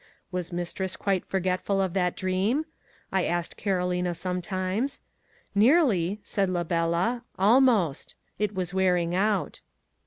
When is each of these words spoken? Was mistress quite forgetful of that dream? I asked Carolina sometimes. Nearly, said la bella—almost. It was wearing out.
Was 0.31 0.51
mistress 0.51 0.95
quite 0.95 1.27
forgetful 1.27 1.79
of 1.79 1.93
that 1.93 2.15
dream? 2.15 2.65
I 3.11 3.23
asked 3.25 3.55
Carolina 3.55 4.15
sometimes. 4.15 4.99
Nearly, 5.53 6.19
said 6.23 6.49
la 6.49 6.63
bella—almost. 6.63 8.15
It 8.39 8.55
was 8.55 8.73
wearing 8.73 9.13
out. 9.13 9.61